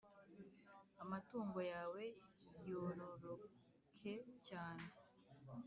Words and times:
amatungo 1.03 1.59
yawe 1.73 2.03
yororoke 2.67 4.13
cyane, 4.47 4.85